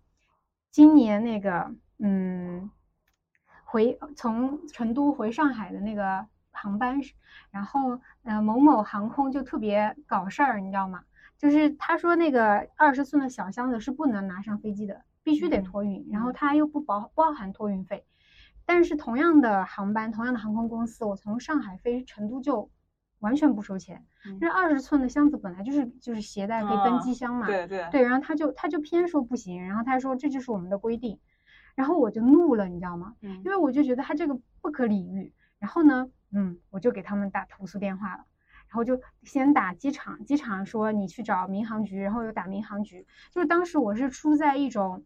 [0.69, 2.69] 今年那个，嗯，
[3.65, 7.01] 回从成都回上海的那个航班，
[7.49, 11.03] 然后呃某某航空就特别搞事儿，你知道吗？
[11.37, 18.05] 就是他说那个二十寸的小箱子是不能拿上飞机的，必须得托运，然后他又不包包含托运费。
[18.67, 22.69] 但是同样的航班，同样的航空公司，我从上海飞成都就
[23.19, 24.05] 完全不收钱。
[24.41, 28.01] 那二十寸的箱子本来就是就是携带可以登机箱嘛，对对对。
[28.03, 31.17] 然后他就他就偏说不行，然后他说这就是我们的规定，
[31.75, 33.15] 然后我就怒了，你知道吗？
[33.21, 33.41] 嗯。
[33.45, 35.33] 因为我就觉得他这个不可理喻。
[35.59, 38.25] 然后呢，嗯，我就给他们打投诉电话了，
[38.67, 43.07] 然后就先打机场，机场说你去找民航局，然后又打民航局。
[43.31, 45.05] 就是当时我是处在一种。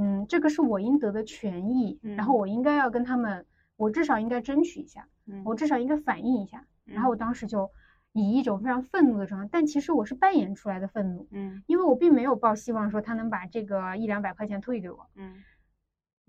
[0.00, 3.44] 嗯，这个是我应得的权益，然后我应该要跟他们，
[3.76, 5.06] 我至少应该争取一下，
[5.44, 6.66] 我至少应该反映一下。
[6.86, 7.70] 然后我当时就
[8.12, 15.44] 以一种非常愤怒的状态，但其实我是扮演出来的愤怒，嗯，因为我并没有抱希望说他能把这个一两百块钱退给我，嗯，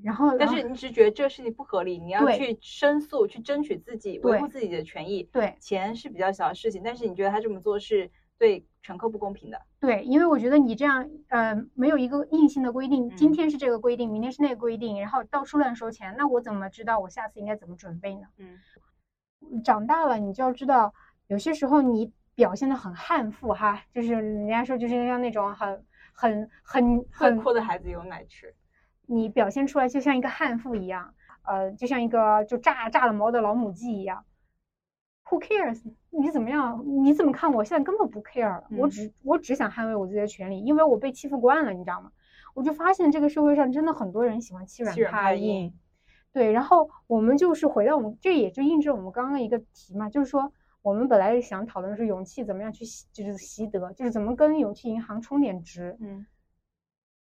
[0.03, 8.11] 然后但是你是觉得这个事情不合理，你要去申诉，去争取自己维护自己的权益，对，钱是比较小的事情，但是你觉得他这么做是？
[8.37, 18.27] 对乘客不公平的，对，因为我觉得你这样，呃，没有一个硬性的规定，今天是这个规定，明天是那个规定，然后到处乱收钱，那我怎么知道我下次应该怎么准备呢？
[18.37, 18.57] 嗯，
[19.63, 20.93] 长大了你就要知道，
[21.27, 28.55] 有些时候你表现的很悍妇哈，就是人家说就是像那种很很很很酷的孩子有奶吃，
[29.05, 31.13] 你表现出来就像一个悍妇一样，
[31.43, 34.25] 呃，就像一个就炸炸了毛的老母鸡一样。
[35.31, 35.81] Who cares？
[36.09, 36.83] 你怎么样？
[36.85, 37.53] 你怎么看？
[37.53, 42.11] 我现在根本不 care，了我只我只想捍卫我自己的权利，因为我被欺负惯了，你知道吗？
[42.53, 45.73] 我就发现这个社会上真的很多人喜欢欺软怕硬，
[46.33, 46.51] 对。
[46.51, 56.25] 然后我们就是回到我们，这也就印证我们刚刚一个题嘛，就是说我们本来想讨论是勇气怎么样去就是习得，就是怎么跟勇气银行充点值，嗯，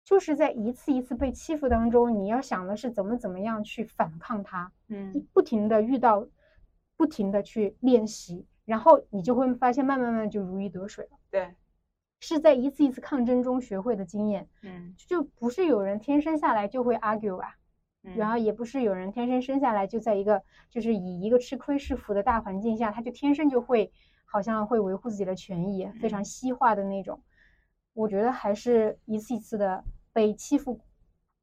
[0.04, 6.26] 就是在一次一次被欺负当中，你要想的是怎么怎么样去反抗它，嗯，不停的遇到。
[6.96, 11.18] 不停的去练习，然后你就会发现，慢慢慢就如鱼得水了。
[11.30, 11.54] 对，
[12.20, 14.48] 是在一次一次抗争中学会的经验。
[14.62, 17.54] 嗯，就不是有人天生下来就会 argue 啊，
[18.14, 23.92] 然后也不是有人天生生下来就在一个就是以一个吃亏是福的大环境下，他就天生就会
[24.24, 27.20] 好像会维护自己的权益，非常西化的那种。
[27.92, 30.80] 我觉得还是一次一次的被欺负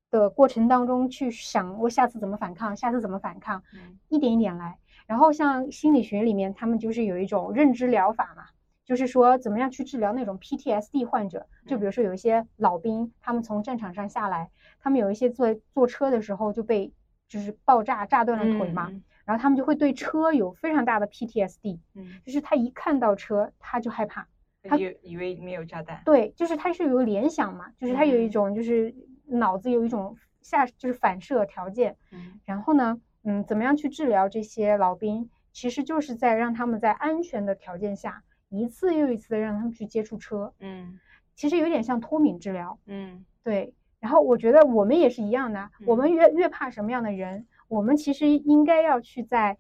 [0.10, 3.64] 的过程当中去想，我下次怎么反抗，下次怎么反抗，
[4.10, 4.78] 一点一点来。
[5.08, 8.46] 然后像心理学里面，他们就是有一种认知疗法嘛，
[8.86, 11.46] 就是说怎么样去治疗那种 PTSD 患者。
[11.66, 16.92] 就比如说有一些老兵，他们从战场上下来，他们有一些坐坐车的时候就被
[17.28, 18.92] 就是爆炸炸断了腿嘛，
[19.26, 24.28] 然后他们就会对车有非常大的 PTSD，嗯，就是他一看到车他就害怕，
[24.64, 26.02] 他以为里面有炸弹。
[26.04, 28.94] 对，就是他是有联想嘛，就是他有一种就是
[29.28, 33.00] 脑子有一种下就是反射条件，嗯，然后呢？
[33.24, 35.30] 嗯，怎么样去治疗这些老兵？
[35.52, 40.54] 其实就是在让他们在安全的条件下，一次又一次的让他们去接触车。
[40.60, 41.00] 嗯，
[41.36, 42.80] 其实有点像脱敏治疗。
[42.86, 43.74] 嗯，对。
[44.00, 49.58] 然后我觉得我们也是一样的，我们越越怕什么样的人，我们其实应该要去在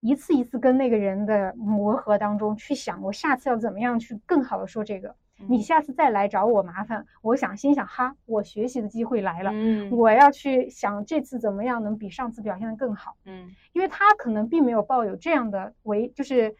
[0.00, 5.14] 一次一次跟那个人的磨合当中去想，我下次要怎么样去更好的说这个。
[5.48, 16.54] 你下次再来找我麻烦，我想心想哈，我学习的机会来了，嗯，我要去想这次怎么样能比上次表现的更好，嗯，因为他可能并没有抱有这样的为，就是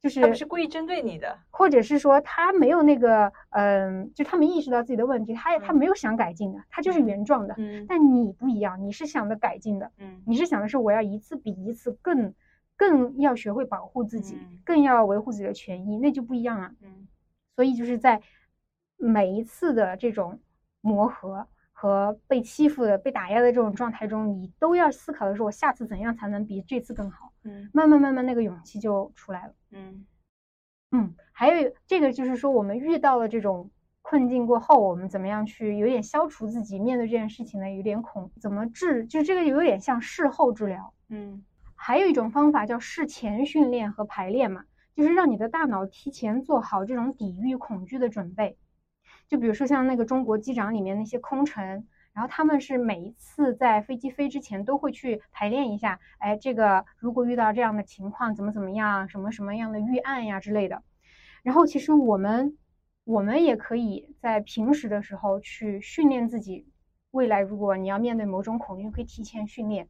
[0.00, 12.34] 就是他不是故意针对你的，或者是说他没有那个，嗯，就他没意识到自己的问题，他他没有想改进的，他就是原状的，嗯，但你不一样，你是想的改进的，嗯，你是想的是我要一次比一次更
[12.76, 17.08] 更要学会保护自己，更要维护自己的权益，那就不一样啊，嗯。
[17.56, 18.20] 所以就是在
[18.96, 20.38] 每一次的这种
[20.82, 27.32] 磨合和被欺负的、被打压的这种状态中，你都要思考的是：我下次怎样才能比这次更好？
[27.44, 29.54] 嗯，慢慢慢慢，那个勇气就出来了。
[29.72, 30.06] 嗯
[30.92, 33.70] 嗯，还有这个就是说，我们遇到了这种
[34.02, 38.30] 困境过后，我们怎么样去有点消除自己面对这件事情的有点恐？
[38.40, 39.04] 怎么治？
[39.06, 40.94] 就这个有点像事后治疗。
[41.08, 44.64] 嗯，还有一种方法叫事前训练和排练嘛。
[44.96, 48.56] 就是让你的大脑提前做好这种抵御恐惧的准备，
[49.28, 60.82] 就比如说像那个中国机长里面那些空乘，然后他们是每一次在飞机飞之前都会去排练一下，哎，这个如果遇到这样的情况怎么怎么样，什么什么样的预案呀之类的。
[61.42, 62.56] 然后其实我们
[63.04, 66.66] 我们也可以在平时的时候去训练自己。
[67.12, 69.88] 未来如果你要面对某种恐惧，可以提前训练，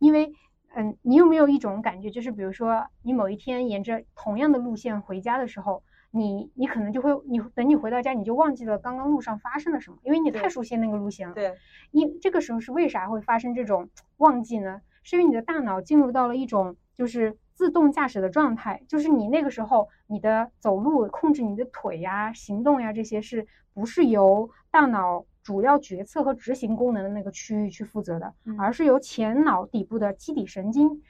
[0.00, 0.32] 因为，
[0.76, 11.34] 嗯，你有没有一种感觉，就是比如说你某一天沿着同样的路线回家的时候，你你可能就会，你等你回到家，你就忘记了刚刚路上发生了什么，因为你太熟悉那个路线了。
[11.34, 11.54] 对，
[11.92, 14.80] 因这个时候是为啥会发生这种忘记呢？
[15.04, 25.24] 是因为你的大脑进入到了一种就是自动驾驶的状态，就是你那个时候你的走路控制你的腿呀、行动呀这些，是不是由大脑？
[25.44, 31.02] 主要决策和执行功能的那个区域去负责的，而是由前脑底部的基底神经，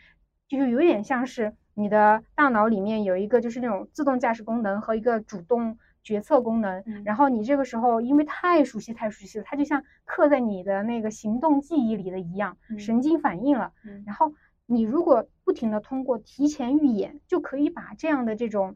[0.48, 6.82] 就是有点像是你的大脑里面有一个就是那种自动驾驶功能和一个主动决策功能。
[7.04, 13.72] 然后你这个时候因为太熟悉太熟悉了，它就像刻在你的那个行动记忆里的一样，神经反应了。
[14.04, 14.34] 然后
[14.66, 18.74] 你如果不停的通过提前预演，就可以把这样的这种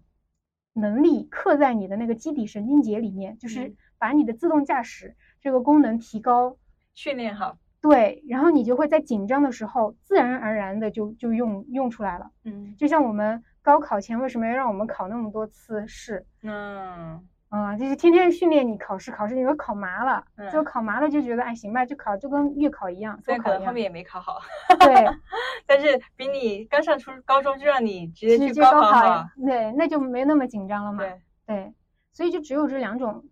[0.73, 5.16] 能力刻在你的那个基底神经节里面，就是把你的自动驾驶。
[5.40, 6.57] 这个功能提高，
[6.94, 12.31] 训练好，对，然后你就会在紧张的时候，自然而然的就就用用出来了。
[12.44, 16.27] 嗯，就像我们高考前为什么要让我们考那么多次试？
[16.42, 24.40] 嗯，啊，就是天天训练你考试，考试你都考麻了，就考麻了就觉得哎行吧，就考就跟月考一样，虽然可能后面也没考好，
[24.81, 25.07] 对，
[25.64, 31.05] 但是比你刚上初高中就让你直接去高考，对，那就没那么紧张了嘛。
[31.05, 31.72] 对，对，
[32.12, 33.24] 所以就只有这两种。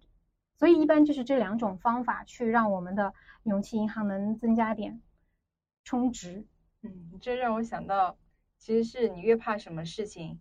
[0.57, 5.03] 所以一般就是这两种方法去让我们的勇气银行能增加点
[5.85, 6.47] 充值。
[6.81, 8.17] 嗯，这让我想到，
[8.59, 10.41] 其实是你越怕什么事情，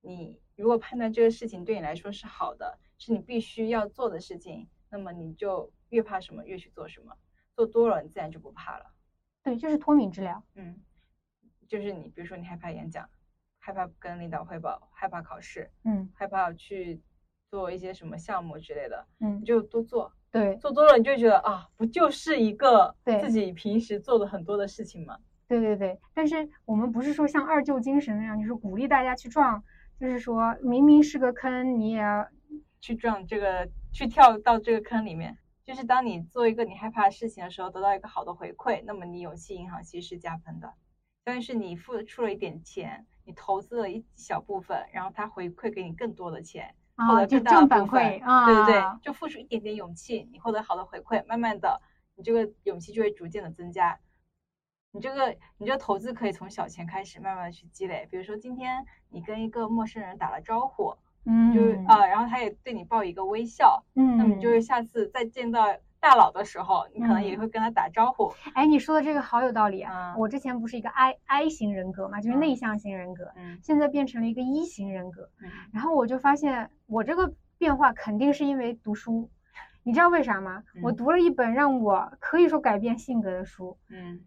[0.00, 7.16] 你如果判断这个事情对你来说是好的，是你必须要做的事情，那么你就越怕什么越去做什么，
[7.54, 8.92] 做多了你自然就不怕了。
[9.44, 10.42] 对，就是脱敏治疗。
[10.54, 10.80] 嗯，
[11.68, 13.08] 就是你比如说你害怕演讲，
[13.58, 17.00] 害怕跟领导汇报，害怕考试，嗯，害怕去。
[17.52, 25.18] 做一些什么项目之类的，嗯，你就多做，对，做多了你就觉得啊，不就是一个自己平时做的很多的事情吗？
[25.46, 29.62] 对对对，但是我们不是说像二舅精神那样，就是鼓励大家去撞，
[30.00, 32.26] 就是说明明是个坑，你也要
[32.80, 35.36] 去撞这个，去跳到这个坑里面。
[35.62, 40.72] 就是当你做一个你害怕的事情的时候，得到一个好的回馈，那么你勇气银行其实是加分的。
[41.22, 46.74] 但是你付出了一点钱，你投资了一小部分，然后它回馈给你更多的钱。
[46.96, 51.80] 获得更大的反馈啊，对对对，就付出一点点勇气，你获得好的回馈，慢慢的，
[52.14, 53.98] 你这个勇气就会逐渐的增加。
[54.92, 58.06] 你这个你这个投资可以从小钱开始，慢慢的去积累。
[58.10, 65.66] 比如说今天你跟一个陌生人打了招呼，嗯，就是啊，然后他也对你报一个微笑，嗯，那么就是下次再见到。
[66.02, 68.32] 大佬的时候，你可能也会跟他打招呼。
[68.54, 70.16] 哎，你说的这个好有道理啊！
[70.18, 75.30] 我之前不是一个 I I 型人格嘛，就是内向型人格，嗯，现在变成了一个一型人格。
[75.40, 79.30] 嗯，然后我就发现，我这个变化肯定是因为读书。
[79.84, 80.64] 你知道为啥吗？
[80.82, 84.20] 我读了一本让我可以说改变性格的书，嗯，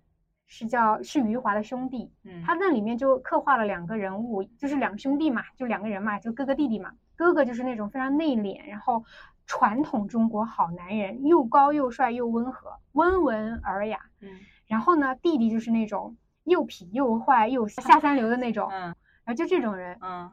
[0.48, 6.94] 是叫是余华的兄弟，嗯，他那里面就刻画了两个人物，就是两兄弟嘛，就两个人嘛，就哥哥弟弟嘛。
[7.18, 9.04] 哥哥就是那种非常内敛，然后。
[9.48, 14.00] 传统中国好男人，又高又帅又温和，温文尔雅。
[14.22, 18.68] 嗯，然后呢，弟弟就是那种又痞又坏又下三流的那种。
[18.72, 18.82] 嗯，
[19.24, 19.98] 然后就这种人。
[20.02, 20.32] 嗯，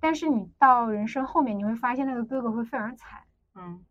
[0.00, 3.20] 但是你到人生后面，你会发现那个哥哥会非常惨。
[3.54, 3.82] 嗯，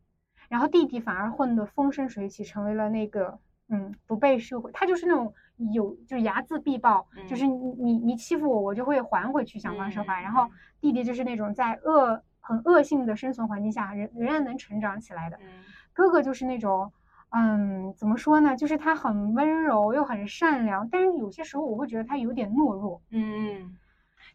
[0.48, 3.40] 然后弟弟反而混得风生水起，成为了那个
[3.70, 5.34] 嗯不被社会，他就是那种
[5.74, 10.22] 有就是睚眦必报，就是你你你欺负我，我就会还回去，想方设法。
[10.22, 10.48] 然后
[10.80, 12.24] 弟弟就是那种在恶。
[12.50, 15.38] 很恶性的生存环境下，仍仍然能成长起来的。
[15.94, 16.92] 哥哥就是那种，
[17.30, 18.58] 嗯，怎么说呢？
[18.58, 23.00] 就是他很温柔又很善良，但是有些时候我会觉得他有点懦弱。
[23.12, 23.78] 嗯，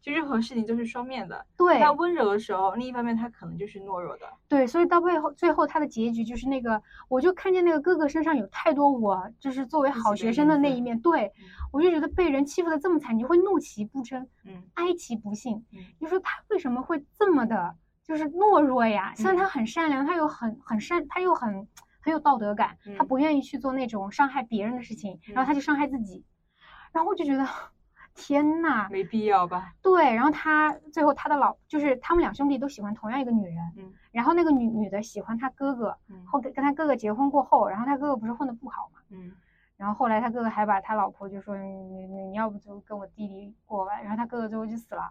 [0.00, 1.44] 就任何事情都是双面的。
[1.56, 4.26] 对，他温柔的时候，另一方面他可能就是懦弱的。
[4.46, 11.00] 对，所以到背后最后他的结局就是那个，我就看见那个哥哥身上有太多我就是作为好学生的那一面。
[11.00, 11.32] 对，
[11.72, 15.64] 我就觉得被人欺负的这么惨，你会怒其不争，嗯，哀其不幸。
[15.72, 17.74] 嗯，你说他为什么会这么的？
[18.04, 21.66] 就是懦弱呀，虽然他很善良，他又很很善，他又很
[22.00, 26.24] 很有道德感，他不愿意去做那种伤害别人的事情，然后他就伤害自己，
[26.92, 27.46] 然后我就觉得
[28.14, 29.72] 天呐，没必要吧？
[29.82, 39.32] 对，然后他最后他的老就是他们两兄弟都喜欢同样一个女人，嗯，然后那个女女的喜欢他哥哥，后跟跟他哥哥结婚过后，然后他哥哥不是混的不好嘛，嗯，
[39.78, 41.66] 然后后来他哥哥还把他老婆就说你
[42.06, 45.10] 你你要不就跟我弟弟过吧，然后他哥哥最后就死了。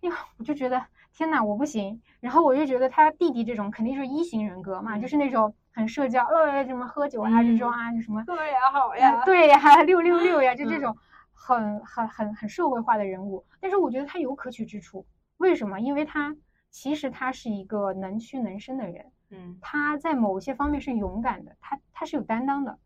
[0.00, 2.00] 呀，我就觉得天哪，我不行。
[2.20, 10.96] 然后我就觉得他弟弟这种肯定是一型人格嘛，就是那种很社交，呃，什么喝酒啊这种啊，就什么对呀好呀，对呀六六六呀， 就这种
[11.32, 13.44] 很很很很社会化的人物。
[13.60, 15.06] 但是我觉得他有可取之处，
[15.38, 15.80] 为什么？
[15.80, 16.34] 因为他
[16.70, 19.04] 其实他是一个能屈能伸的人。
[19.30, 22.78] 嗯，他在某些方面是勇敢的，他他是有担当的。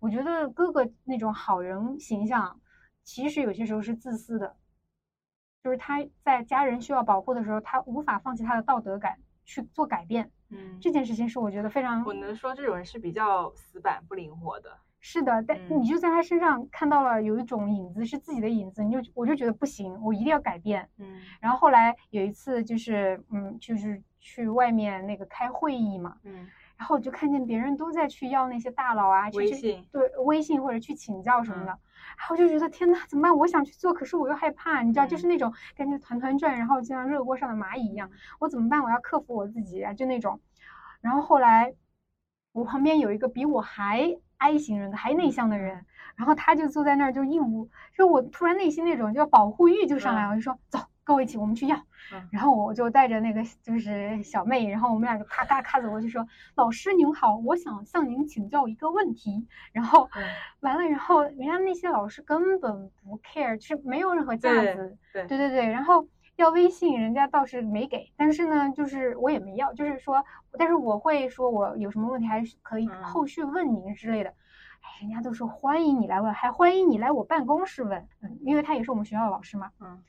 [0.00, 2.58] 我觉得哥哥那种好人形象，
[3.04, 4.56] 其实有些时候是自私的，
[5.62, 10.28] 就是他在家人需要保护的时候，他无法放弃他的道德感去做改变。
[10.50, 14.76] 嗯，这件事情是我觉得非常，我能说这种人是比较死板不灵活的。
[14.98, 20.88] 是的，但你就在他身上看到了有一种影子，是自己的影子，你就我就觉得不行，我一定要改变。
[20.98, 26.16] 嗯，然后后来有一次就是嗯，就是去外面那个开会议嘛。
[26.24, 26.48] 嗯。
[26.82, 31.78] 然后我就看见别人都在去要那些大佬啊，微信对微信或者去请教什么的，
[32.18, 33.36] 然后就觉得天呐，怎么办？
[33.38, 38.10] 我想去做，可是我又害怕，你知道，就是那种感觉团团转，然后就像热锅上的蚂蚁一样。
[38.40, 38.82] 我怎么办？
[38.82, 40.40] 我要克服我自己啊，就那种。
[41.00, 41.72] 然后后来
[42.50, 50.80] 我旁边有一个比我还 I 型人的，还内向的人，然后他就坐在那儿就义务，就我突然内心那种叫保护欲就上来了，就说走。
[51.04, 51.76] 跟我一起，我们去要。
[52.30, 56.26] 然后我就带着那个就是小妹，然后我们俩就咔咔咔走过去说
[56.56, 60.08] ：“老师您好，我想向您请教一个问题。”然后
[60.60, 64.98] 完了，然后人家那些老师根本不 care，就是没有任何架子。
[65.12, 65.66] 对对对对。
[65.66, 70.22] 然后要微信，人家倒是没给，但是呢，就是我也没要，就是说，
[70.58, 74.30] 但是我会说我有什么问题还是可以后续问您之类的。
[74.30, 78.06] 哎，人家都说欢迎你来问，还欢迎你来我办公室问。
[78.20, 79.70] 嗯，因为他也是我们学校的老师嘛。
[79.80, 80.02] 嗯。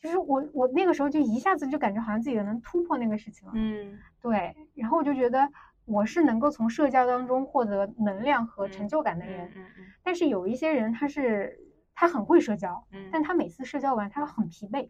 [0.00, 3.52] 就是我，我那个时候就一下子就感觉好像自己能突破那个事情了。
[3.54, 4.56] 嗯，对。
[4.74, 5.46] 然后我就觉得
[5.84, 9.46] 我是能够从社交当中获得能量和成就感的人。
[9.54, 9.84] 嗯嗯。
[10.02, 11.58] 但是有一些人，他是
[11.94, 14.88] 他很会社交，嗯，但他每次社交完，他很疲惫。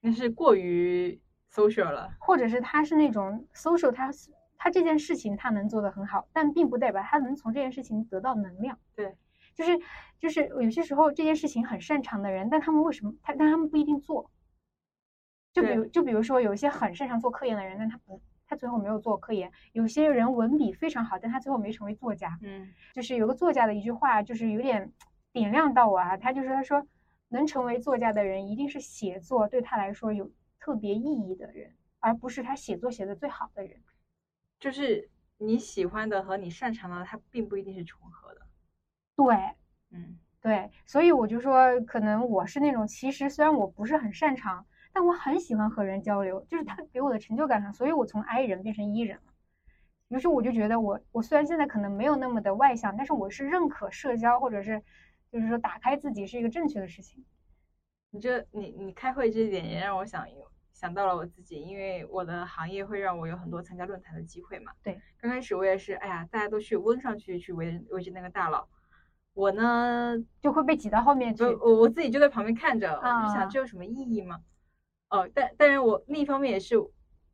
[0.00, 1.20] 那是过于
[1.52, 2.12] social 了。
[2.20, 4.10] 或者是他是那种 social，他
[4.56, 8.78] 他这件事情他能做得很好，但并不代表他能从这件事情得到能量。
[8.94, 9.16] 对。
[9.54, 9.78] 就是
[10.18, 14.30] 就是有些时候这件事情很擅长的人，但他们为什么他但他们不一定做。
[15.52, 19.52] 就比如，就比如说，有一些很擅长做科研的人，但他不，他最后没有做科研。
[19.72, 22.38] 有些人文笔非常好，但他最后没成为作家。
[22.42, 24.90] 嗯，就是有个作家的一句话，就是有点
[25.30, 26.16] 点亮到我啊。
[26.16, 26.86] 他就是他说，
[27.28, 33.78] 能成为作家的人，一定是写作对他来说有特别意义的人，而不是他写作写的最好的人。
[34.58, 38.40] 就是你喜欢的和你擅长的，它并不一定是重合的。
[39.14, 39.36] 对，
[39.90, 40.70] 嗯，对。
[40.86, 44.64] 所以我就说，可能我是那种，其实虽然我不是很擅长。
[44.92, 49.32] 但我很喜欢和人交流，就是他给我的成就感上，所以我从 I 人变成 E 人了。
[50.08, 54.82] 于是我就觉得，我我虽然现在可能没有那么的外向，但是我是认可社交，或者是
[55.30, 57.24] 就是说打开自己是一个正确的事情。
[58.10, 60.26] 你这你你开会这一点也让我想
[60.74, 64.72] 想到了我自己，因为我的行业会让我有很多参加论坛的机会嘛。
[64.82, 68.68] 对，刚开始我也是，哎呀，大家都去温上去去围围着那个大佬，
[69.32, 71.42] 我呢就会被挤到后面去。
[71.44, 74.40] 我我自己就在旁边看着，我就想这有什么意义吗？
[75.12, 76.74] 哦，但但是我另一方面也是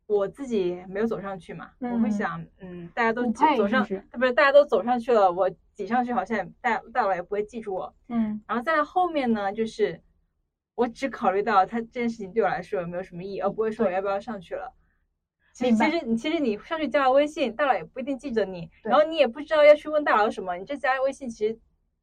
[0.07, 3.87] 我自己没有走上去嘛，我会想，嗯，大家都走上，
[4.19, 10.01] 不是大家都走上去了，我挤上去好像大大佬也不会记住我，嗯，然后在后面呢，就是
[10.75, 14.75] 我只考虑到他这件事情对我来说有没有什么意义，而不会说我要不要上去了。
[15.53, 21.59] 其实其实你其实你上去加了微信，大佬也不一定记得你，然后你也不知道要去问大佬什么，你这加微信其实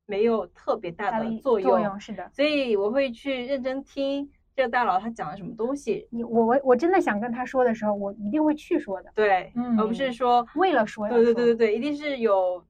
[0.05, 4.31] 没有特别大的作用，是的，所以我会去认真听。
[4.55, 6.07] 这个大佬他讲了什么东西？
[6.11, 9.11] 你我我我真的想跟他说的时候，我一定会去说的。
[9.13, 11.09] 对，嗯，而不是说为了说。
[11.09, 12.65] 对对对对对，一定是有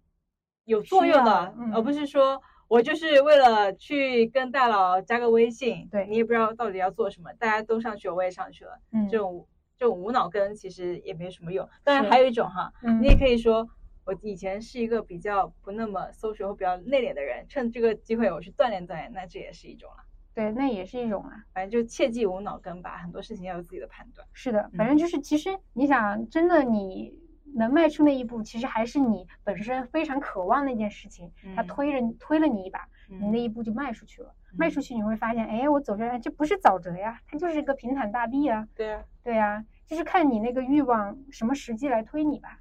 [0.66, 5.88] 有作用的，而不是说我就是为了去跟大佬加个微信。
[5.92, 8.72] 对你也不知道到底要做什么，大家都上去了，我也上去了。
[8.92, 11.70] 嗯，这种这种无脑跟其实也没什么用。
[11.84, 13.70] 当然还有一种哈，你也可以说
[14.06, 19.98] 我以前是一个比较不那么 social 或比较内敛的人，趁这个机会我去锻炼锻炼，那这也是一种了。
[20.36, 24.28] 对，那也是一种啊，反正就切忌无脑跟吧，很多事情要有自己的判断。
[24.34, 27.18] 是的，反正就是其实你想，真的你
[27.56, 34.36] 能迈出那一步，其实还是你本身非常渴望那件事情，他推着推了你一把，你那一步就迈出去了。
[34.58, 38.68] 迈出去你会发现，哎，我走着这不是沼泽呀，它就是一个平坦大地啊。
[38.76, 42.60] 对呀，对呀，就是看你那个欲望什么时机来推你吧，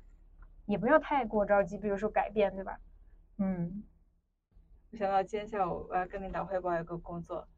[0.66, 2.78] 也不要太过着急，比如说改变，对吧？
[3.38, 3.82] 嗯，
[4.92, 7.48] 我想到今天下午我要跟领导汇报一个工作。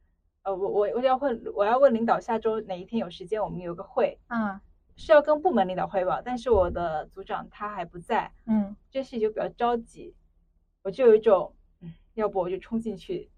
[0.46, 4.60] 呃，我我我要问，我要问领导下周哪一天有时间，我们有个会，嗯，
[4.94, 10.14] 是要跟部门领导汇报，但是我的组长他还不在，嗯，这事情就比较着急，
[10.82, 13.28] 我就有一种，嗯，要不我就冲进去，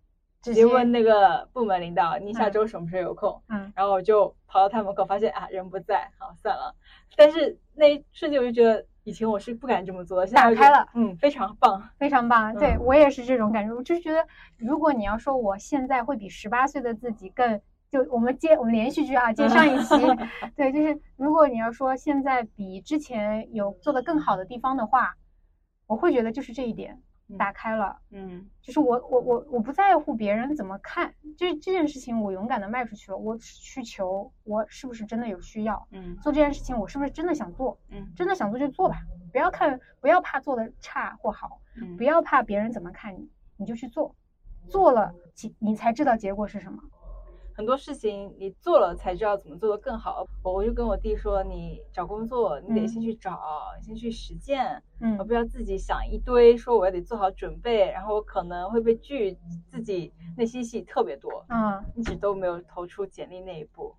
[0.43, 3.43] 直接问那个部门领导，你下周什么时候有空？
[3.49, 6.75] 嗯，然后我就跑到他门口，发现啊人不在，好算了，
[7.17, 8.85] 但是那一瞬间我就觉得。
[9.05, 12.55] 以前我是不敢这么做的，打开了，嗯，非常棒，非常棒。
[12.55, 14.23] 对我也是这种感觉，我就是觉得，
[14.59, 17.59] 如果你要说我现在会比十八岁的自己更
[17.91, 19.95] 就我们接我们连续剧啊，接上一期，
[20.55, 25.17] 对，就是如果你要说现在比之前有做的更好的地方的话，
[25.87, 27.01] 我会觉得就是这一点
[27.37, 38.97] 打开了，嗯，就是我我我我不在乎别人怎么看，就是这件事情我勇敢的迈出去了，我需求我是不是真的有需要，嗯，做这件事情我是不是真的想做，嗯，真的想做就做吧，
[39.31, 41.61] 不要看不要怕做的差或好，
[41.97, 44.15] 不要怕别人怎么看你，你就去做，
[44.69, 45.13] 做了
[45.59, 46.83] 你才知道结果是什么。
[47.59, 50.25] 很多事情你做了才知道怎么做的更好。
[50.45, 53.37] 我我就跟我弟说，你找工作你得先去找，
[53.83, 59.37] 先去实践，嗯，而不要自己想一堆，说我要得做好准备，然后可能会被拒，
[59.67, 63.93] 自己内心戏特别多，嗯，一直都没有投出简历那一步。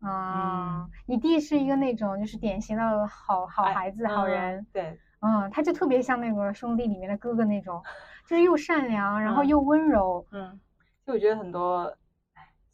[0.00, 7.82] 啊，你弟是一个那种就是典型的好好孩子、好人，对，嗯，他就特别像那个兄弟里面的哥哥那种，
[8.26, 10.58] 就是又善良，然后又温柔，嗯，
[11.06, 11.94] 就我觉得很多。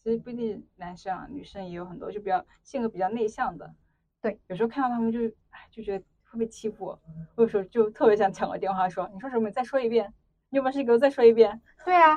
[0.02, 3.70] 其实不一定男生啊，女生也有很多，就比较性格比较内向的。
[4.20, 5.20] 对，有时候看到他们就，
[5.50, 6.98] 哎，就觉得会被欺负。
[7.34, 9.48] 我有时候就特别想抢个电话说：“你说什么？
[9.48, 10.12] 你再说一遍。
[10.50, 12.14] 你有本事给我再说一遍。”对啊，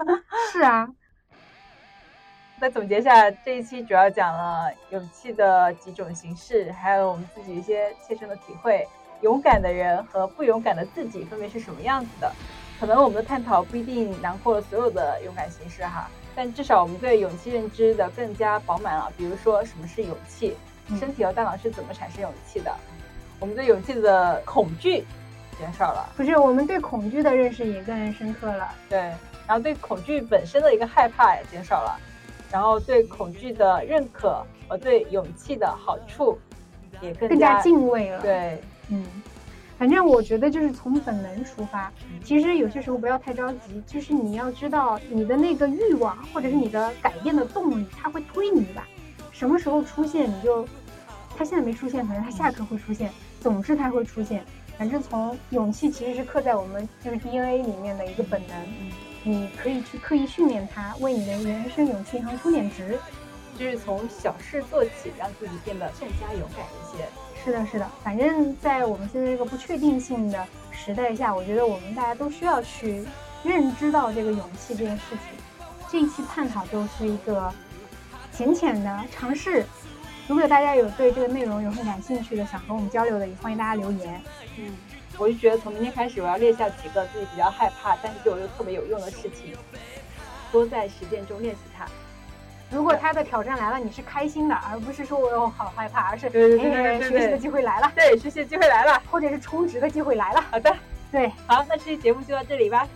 [0.51, 0.87] 是啊。
[2.61, 8.87] 再总结一下，这一期主要讲了勇气的几种形式，还有我们自己一些切身的体会。
[9.21, 12.31] 勇敢的人和不勇敢的自己分别是什么样子的？
[12.79, 16.09] 可能我们的探讨不一定囊括了所有的勇敢形式哈。
[16.35, 19.11] 但至少我们对勇气认知的更加饱满了。
[19.17, 20.55] 比如说，什么是勇气？
[20.99, 22.75] 身体和大脑是怎么产生勇气的？
[23.39, 25.05] 我们对勇气的恐惧
[25.57, 26.09] 减少了。
[26.17, 28.73] 不是，我们对恐惧的认识也更深刻了。
[28.89, 28.99] 对，
[29.47, 31.99] 然后对恐惧本身的一个害怕也减少了，
[32.51, 36.37] 然后对恐惧的认可和对勇气的好处
[37.01, 38.21] 也更加敬畏了。
[38.21, 39.05] 对，嗯。
[39.81, 41.91] 反正我觉得就是从本能出发，
[42.23, 48.85] 其实有些时候不要太着急，就是你要知道你的那个欲望或者是你的改变的动力，它会推你一把，
[49.31, 50.67] 什么时候出现你就，
[51.35, 54.43] 它现在没出现，可能它下课会出现，总之它会出现。
[54.77, 58.55] 反正从勇气其实是刻在我们就是 DNA 里面的一个本能，
[59.23, 62.99] 你可以去刻意训练它，为你的人生勇气行出点值，
[63.57, 67.03] 就是从小事做起，让自己变得更加勇敢一些。
[67.43, 73.03] 是的，是的，反正在我们现在这个不确定性的时代下，我觉得我们大家都需要去
[73.43, 75.19] 认知到这个勇气这件事情。
[75.89, 77.51] 这一期探讨就是一个
[78.31, 79.65] 浅浅的尝试。
[80.27, 84.21] 如果大家有对这个内容有很感兴趣的，想和我们交流的，也欢迎大家留言。
[84.57, 84.77] 嗯，
[85.17, 89.57] 我就觉得从明天开始，我要列下几个自己比较害怕，但是对我又特别有用的事情，
[90.51, 91.87] 多在实践中练习它。
[92.71, 100.41] 如果他的挑战来了，你是开心的，而不是说我有好害怕，而是学习的机会来了，对学习的机会来了，或者是充值的机会来了。
[100.49, 100.73] 好的，
[101.11, 102.87] 对，好，那这期节目就到这里吧。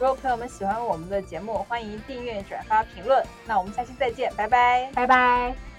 [0.00, 3.22] 如果朋友们喜欢我们的节目，欢迎订阅、转发、评论。
[3.46, 5.69] 那我们下期再见，拜拜，拜拜。